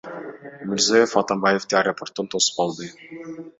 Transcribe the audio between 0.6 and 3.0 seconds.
Мирзиёев Атамбаевди аэропорттон тосуп алды.